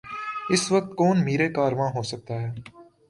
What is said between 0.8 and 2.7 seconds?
کون میر کارواں ہو سکتا ہے؟